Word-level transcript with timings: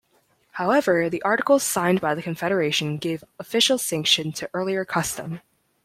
However, 0.53 1.11
the 1.11 1.21
articles 1.21 1.61
signed 1.61 2.01
by 2.01 2.15
the 2.15 2.23
Confederation 2.23 2.97
gave 2.97 3.23
official 3.37 3.77
sanction 3.77 4.31
to 4.31 4.49
earlier 4.51 4.83
custom. 4.83 5.41